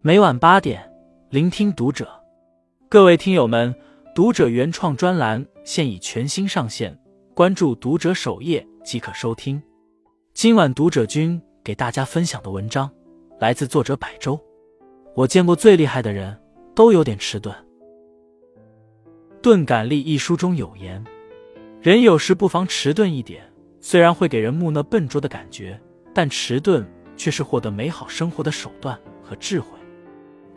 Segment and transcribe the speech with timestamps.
[0.00, 0.88] 每晚八点，
[1.28, 2.08] 聆听读者。
[2.88, 3.74] 各位听友们，
[4.14, 6.96] 读者原创专栏现已全新上线，
[7.34, 9.60] 关注读者首页即可收听。
[10.34, 12.88] 今晚读者君给大家分享的文章
[13.40, 14.38] 来自作者百周。
[15.16, 16.40] 我见过最厉害的人
[16.76, 17.52] 都有点迟钝。
[19.42, 21.04] 《钝感力》一书中有言：
[21.82, 23.42] 人有时不妨迟钝一点，
[23.80, 25.78] 虽然会给人木讷笨拙的感觉，
[26.14, 29.76] 但迟钝却是获得美好生活的手段和智慧。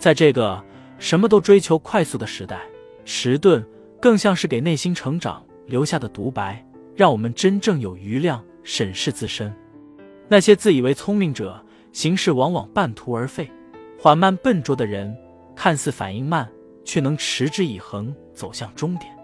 [0.02, 0.60] 在这个
[0.98, 2.60] 什么都追求快速的时代，
[3.06, 3.64] 迟钝
[4.02, 6.66] 更像是给内心成长留下的独白，
[6.96, 9.56] 让我们真正有余量审视自身。
[10.28, 13.46] 那些自以为聪明者，行事往往半途而废；
[14.00, 15.16] 缓慢笨拙的人，
[15.56, 16.52] 看似反应慢，
[16.84, 19.16] 却能持之以恒走向终点。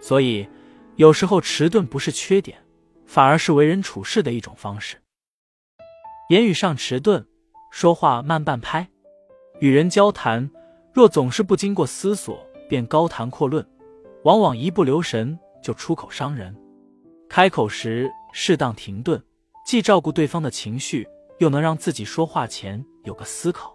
[0.00, 0.48] 所以，
[0.94, 2.56] 有时候迟钝不是缺点，
[3.04, 4.96] 反而是为人处事的一种方式。
[6.30, 7.26] 言语上迟钝，
[7.70, 8.88] 说话慢半拍。
[9.58, 10.50] 与人交谈，
[10.92, 13.66] 若总是不经过思索便高谈阔论，
[14.24, 16.54] 往往一不留神就出口伤人。
[17.28, 19.22] 开口时适当停顿，
[19.64, 23.74] 既照顾对方的情绪，又能让自己说话前有个思考。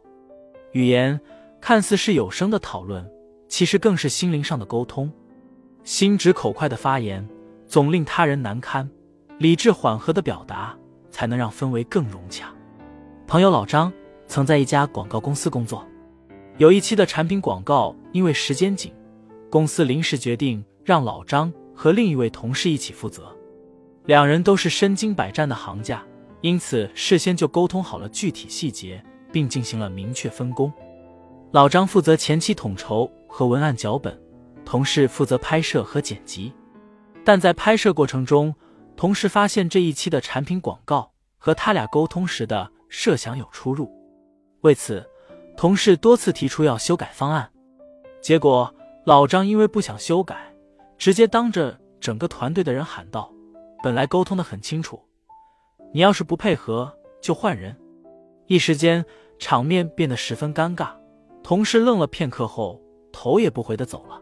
[0.74, 1.20] 语言
[1.60, 3.10] 看似是有声的讨论，
[3.48, 5.12] 其实更是心灵上的沟通。
[5.84, 7.28] 心直口快的发言
[7.66, 8.88] 总令他人难堪，
[9.40, 10.78] 理智缓和的表达
[11.10, 12.54] 才能让氛围更融洽。
[13.26, 13.92] 朋友老张。
[14.32, 15.86] 曾在一家广告公司工作，
[16.58, 18.94] 有一期的产品广告，因为时间紧，
[19.50, 23.30] 公司临时决定让老张和另一位同事一起负责。
[24.06, 26.02] 两人都是身经百战的行家，
[26.40, 30.72] 因此事先就沟通好了具体细节，并进行了明确分工。
[31.52, 34.18] 老张负责前期统筹和文案脚本，
[34.64, 36.54] 同事负责拍摄和剪辑。
[37.26, 38.56] 但在拍摄过程中，
[38.96, 43.92] 同事发现这一期的产品广告和他俩沟通时的设想有出入。
[44.62, 45.04] 为此，
[45.58, 47.50] 同事多次提出要修改方案，
[48.22, 48.74] 结果
[49.06, 50.54] 老张因为不想修改，
[50.98, 53.32] 直接当着整个团队的人喊道
[53.84, 55.02] ：“本来沟通的很清楚，
[55.92, 57.76] 你要是不配合就换人。”
[58.46, 59.04] 一时间
[59.40, 60.90] 场面变得十分尴尬，
[61.42, 62.80] 同事愣了片刻后，
[63.12, 64.22] 头也不回的走了。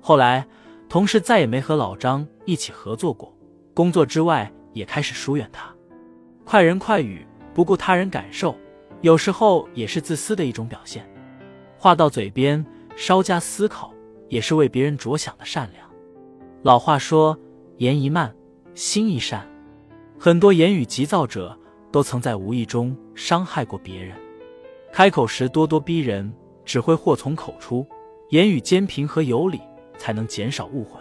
[0.00, 0.46] 后来，
[0.88, 3.34] 同事再也没和老张一起合作过，
[3.72, 5.72] 工作之外也开始疏远他。
[6.44, 8.54] 快人快语，不顾他人感受。
[9.02, 11.04] 有时候也是自私的一种表现，
[11.76, 12.64] 话到嘴边
[12.96, 13.92] 稍加思考，
[14.28, 15.90] 也是为别人着想的善良。
[16.62, 17.36] 老话说，
[17.78, 18.32] 言一慢，
[18.74, 19.44] 心一善。
[20.20, 21.58] 很多言语急躁者
[21.90, 24.16] 都曾在无意中伤害过别人。
[24.92, 26.32] 开口时咄咄逼人，
[26.64, 27.84] 只会祸从口出。
[28.30, 29.60] 言语坚平和有理，
[29.98, 31.00] 才能减少误会。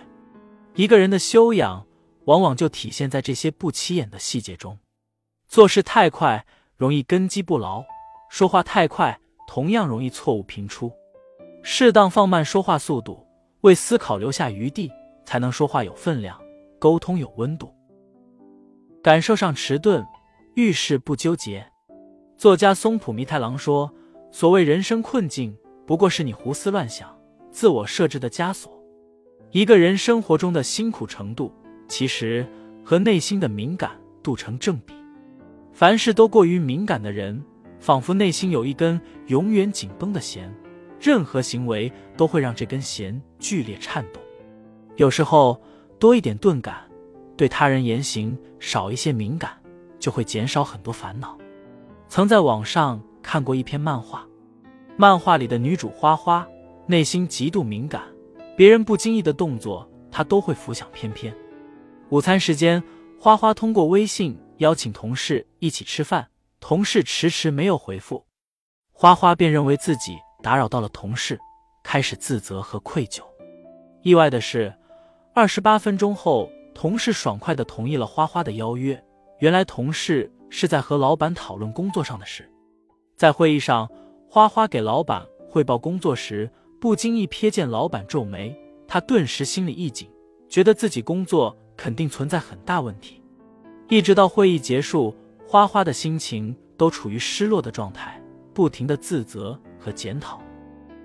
[0.74, 1.86] 一个人的修养，
[2.26, 4.80] 往往就体现在这些不起眼的细节中。
[5.48, 6.48] 做事太快。
[6.82, 7.86] 容易根基不牢，
[8.28, 9.16] 说话太快，
[9.48, 10.92] 同样容易错误频出。
[11.62, 13.24] 适当放慢说话速度，
[13.62, 14.92] 为思考留下余地，
[15.24, 16.42] 才能说话有分量，
[16.80, 17.72] 沟通有温度。
[19.04, 20.04] 感受上迟钝，
[20.56, 21.64] 遇事不纠结。
[22.36, 23.94] 作家松浦弥太郎说
[24.34, 25.56] ：“所谓人生困境，
[25.86, 27.16] 不过是你胡思乱想、
[27.52, 28.74] 自我设置的枷锁。
[29.52, 31.54] 一个人生活中的辛苦程度，
[31.88, 32.44] 其实
[32.84, 33.92] 和内心的敏感
[34.24, 34.96] 度成正比。”
[35.74, 37.42] 凡事都过于敏感的人，
[37.80, 40.54] 仿佛内心有一根永远紧绷的弦，
[41.00, 44.22] 任何行为都会让这根弦剧烈颤动。
[44.98, 45.60] 有时候
[45.98, 46.76] 多一点钝感，
[47.38, 49.52] 对他人言行少一些敏感，
[49.98, 51.38] 就会减少很多烦恼。
[52.08, 54.28] 曾在网上看过一篇漫画，
[54.98, 56.46] 漫画里的女主花花
[56.86, 58.04] 内心极度敏感，
[58.58, 61.34] 别人不经意的动作，她都会浮想翩翩。
[62.10, 62.84] 午餐时间，
[63.18, 64.38] 花花通过微信。
[64.62, 66.30] 邀请同事一起吃饭，
[66.60, 68.24] 同事迟迟没有回复，
[68.92, 71.40] 花花便认为自己打扰到了同事，
[71.84, 73.24] 开始自责和愧疚。
[74.04, 74.72] 意外的是，
[75.34, 79.04] 二十八分钟后，同事爽快的同意了花花的邀约。
[79.40, 82.48] 原来，同事是在和老板讨论工作上的事。
[83.16, 83.90] 在会议上，
[84.30, 86.48] 花花给老板汇报工作时，
[86.80, 88.56] 不经意瞥见老板皱眉，
[88.88, 90.08] 他顿时心里一紧，
[90.48, 93.20] 觉得自己工作肯定存在很大问题。
[93.92, 95.14] 一直到会议结束，
[95.46, 98.18] 花花的心情都处于失落的状态，
[98.54, 100.42] 不停的自责和检讨。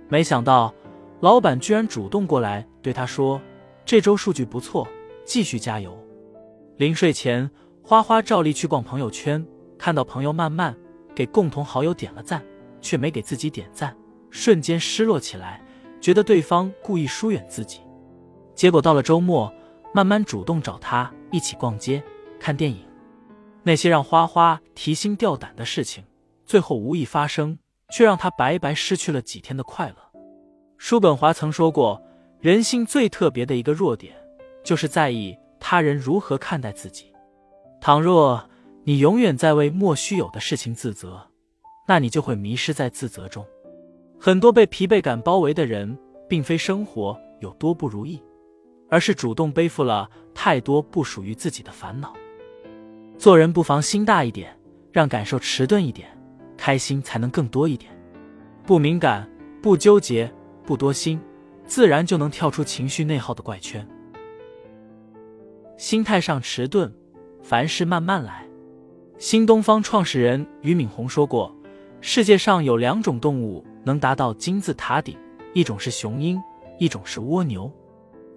[0.09, 0.73] 没想到，
[1.19, 3.43] 老板居然主动过来对他说
[3.85, 4.87] ：“这周数据不错，
[5.25, 5.99] 继续加油。”
[6.79, 7.51] 临睡前，
[7.83, 9.45] 花花照例去逛朋友圈，
[9.77, 10.73] 看到朋友慢慢
[11.13, 12.41] 给共同好友点了赞，
[12.81, 13.97] 却没给自己点赞，
[14.31, 15.61] 瞬间失落起来，
[16.01, 17.81] 觉得对方故意疏远自己。
[18.55, 19.53] 结果到了周末，
[19.93, 22.01] 慢慢主动找他一起逛街。
[22.39, 22.79] 看电影，
[23.63, 26.05] 那些让花花提心吊胆的事情，
[26.45, 27.59] 最后无意发生，
[27.91, 29.97] 却让他白白失去了几天的快乐。
[30.79, 32.01] 叔本华曾说过，
[32.41, 34.15] 人性最特别的一个弱点，
[34.63, 37.13] 就是在意他人如何看待自己。
[37.81, 38.49] 倘若
[38.85, 41.29] 你永远在为莫须有的事情自责，
[41.89, 43.45] 那你就会迷失在自责中。
[44.19, 45.99] 很多被疲惫感包围的人，
[46.29, 48.23] 并非生活有多不如意，
[48.89, 52.15] 而是主动背负了太多不属于自己的烦恼。
[53.19, 54.55] 做人不妨心大一点，
[54.93, 56.09] 让感受迟钝一点，
[56.57, 57.91] 开心才能更多一点。
[58.65, 59.29] 不敏感，
[59.63, 60.31] 不纠结，
[60.65, 61.21] 不多心，
[61.65, 63.87] 自然就能跳出情绪内耗的怪圈。
[65.79, 66.93] 心态上迟钝，
[67.43, 68.47] 凡事慢慢来。
[69.19, 71.55] 新东方创始人俞敏洪说过
[72.03, 75.17] ：“世界上有两种动物能达到金字塔顶，
[75.55, 76.39] 一种是雄鹰，
[76.79, 77.71] 一种是蜗牛。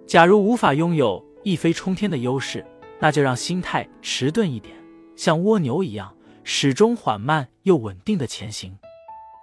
[0.06, 2.64] 假如无法拥有一飞冲天的优势，
[3.00, 4.76] 那就让心态迟钝一点，
[5.16, 6.14] 像蜗牛一样，
[6.44, 8.76] 始终缓慢又稳定的前行。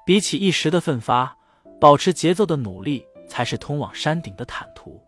[0.06, 1.36] 比起一时的奋发，
[1.82, 5.02] 保持节奏的努力才是通往山顶的坦途。”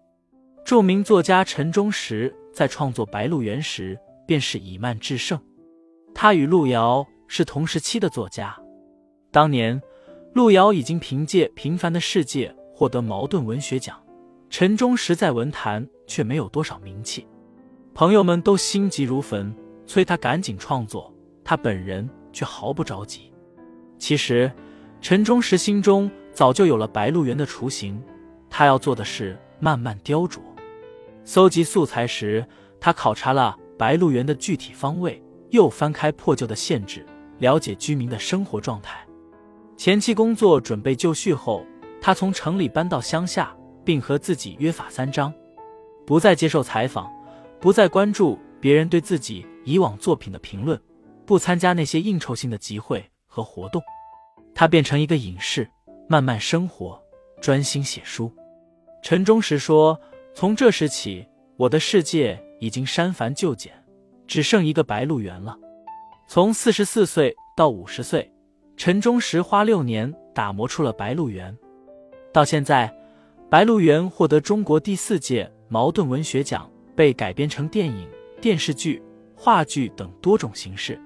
[0.66, 3.98] 著名作家陈忠实在创作《白鹿原》时，
[4.28, 5.40] 便是以慢制胜。
[6.14, 8.56] 他与路遥是同时期的作家。
[9.32, 9.82] 当年，
[10.34, 14.00] 路遥已经凭借《平凡的世界》获得茅盾文学奖，
[14.50, 17.28] 陈忠实在文坛却没有多少名气。
[18.00, 19.54] 朋友们都心急如焚，
[19.86, 21.14] 催他赶紧创作，
[21.44, 23.30] 他本人却毫不着急。
[23.98, 24.50] 其实，
[25.02, 28.02] 陈忠实心中早就有了《白鹿原》的雏形，
[28.50, 30.40] 他要做的是慢慢雕琢。
[31.26, 32.46] 搜集素材时，
[32.80, 35.22] 他考察了《白鹿原》的具体方位。
[35.50, 37.06] 又翻开破旧的县志，
[37.40, 39.06] 了解居民的生活状态。
[39.76, 41.66] 前期工作准备就绪后，
[42.00, 43.54] 他从城里搬到乡下，
[43.84, 45.34] 并和自己约法三章：
[46.06, 47.12] 不再接受采访，
[47.60, 50.80] 不再关注别人对自己以往作品的评论，
[51.26, 53.82] 不参加那些应酬性的集会和活动。
[54.56, 55.70] 他变成一个隐士，
[56.08, 57.02] 慢慢生活，
[57.42, 58.32] 专心写书。
[59.02, 60.00] 陈忠实说
[60.34, 61.26] ：“从这时起，
[61.58, 63.74] 我的世界已经删繁就简。”
[64.28, 65.58] 只剩一个白鹿原了。
[66.28, 68.32] 从四十四岁到五十岁，
[68.78, 71.58] 陈忠实花六年打磨出了白鹿原。
[72.32, 72.94] 到现在，
[73.50, 78.06] 白鹿原获得中国第四届茅盾文学奖，被改编成电影、
[78.42, 79.02] 电视剧、
[79.34, 81.00] 话剧等多种形式。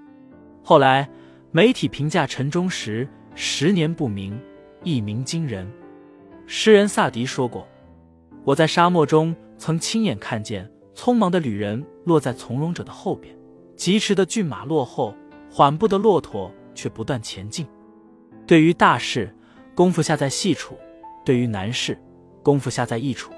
[0.64, 1.08] 后来，
[1.52, 4.36] 媒体评价陈忠实十年不鸣，
[4.82, 5.72] 一鸣惊人。
[6.48, 7.68] 诗人萨迪说过
[8.44, 10.68] ：“我在沙漠中曾亲眼看见。”
[10.98, 13.36] 匆忙的旅人落在从容者的后边，
[13.76, 15.14] 疾驰的骏马落后，
[15.52, 17.68] 缓步的骆驼却不断前进。
[18.48, 19.32] 对于大事，
[19.76, 20.74] 功夫下在细处；
[21.24, 21.96] 对于难事，
[22.42, 23.32] 功夫下在易处。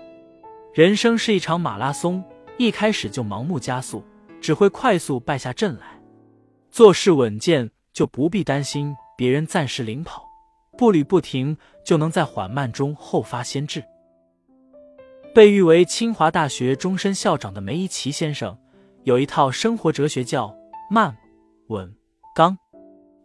[0.74, 2.24] 人生是一场马拉松，
[2.57, 4.04] 一开始就盲目加速，
[4.40, 6.00] 只会快速败下阵来。
[6.72, 10.22] 做事稳健，就不必担心别人暂时领跑；
[10.78, 13.84] 步履不停，就能在缓慢中后发先至。
[15.34, 18.58] 被誉为清华大学终身校长的梅贻琦先生，
[19.04, 20.56] 有一套生活哲学，叫
[20.90, 21.16] 慢、
[21.68, 21.94] 稳、
[22.34, 22.58] 刚。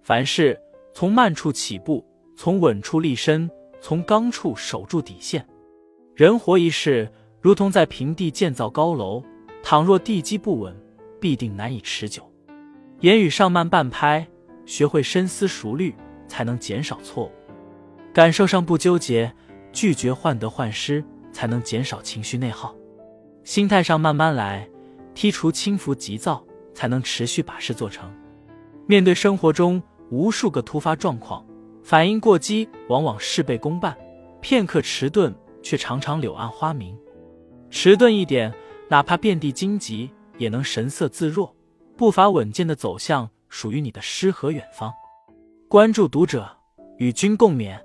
[0.03, 0.61] 凡事
[0.93, 2.05] 从慢处起步，
[2.37, 3.49] 从稳处立身，
[3.81, 5.47] 从刚处守住底线。
[6.17, 7.11] 人活一世，
[7.41, 9.23] 如同在平地建造高楼，
[9.63, 10.77] 倘若地基不稳，
[11.19, 12.23] 必定难以持久。
[13.01, 14.27] 言语上慢半拍，
[14.67, 15.95] 学会深思熟虑，
[16.29, 17.33] 才能减少错误。
[18.13, 19.33] 感受上不纠结，
[19.73, 21.05] 拒绝患得患失。
[21.33, 22.75] 才能减少情绪内耗，
[23.45, 24.69] 心态上慢慢来，
[25.15, 28.13] 剔除轻浮急躁，才能持续把事做成。
[28.89, 31.47] 面对生活中无数个突发状况，
[31.85, 33.97] 反应过激往往事倍功半，
[34.41, 36.99] 片刻迟钝却常常柳暗花明。
[37.71, 38.53] 迟钝一点，
[38.89, 41.55] 哪怕遍地荆棘，也能神色自若，
[41.97, 44.93] 步伐稳健的走向属于你的诗和远方。
[45.69, 46.51] 关注读者，
[46.99, 47.81] 与君共勉。